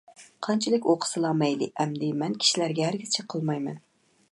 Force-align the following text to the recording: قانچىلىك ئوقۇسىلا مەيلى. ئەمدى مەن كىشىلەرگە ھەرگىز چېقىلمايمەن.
قانچىلىك 0.45 0.87
ئوقۇسىلا 0.93 1.33
مەيلى. 1.41 1.67
ئەمدى 1.85 2.11
مەن 2.23 2.39
كىشىلەرگە 2.45 2.87
ھەرگىز 2.89 3.15
چېقىلمايمەن. 3.19 3.81